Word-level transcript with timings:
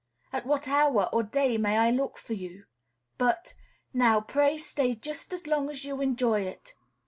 At 0.33 0.47
what 0.47 0.67
hour, 0.67 1.07
or 1.13 1.21
day, 1.21 1.57
may 1.59 1.77
I 1.77 1.91
look 1.91 2.17
for 2.17 2.33
you?" 2.33 2.65
but, 3.19 3.53
"Now, 3.93 4.19
pray 4.19 4.57
stay 4.57 4.95
just 4.95 5.31
as 5.31 5.45
long 5.45 5.69
as 5.69 5.85
you 5.85 6.01
enjoy 6.01 6.41
it. 6.41 6.73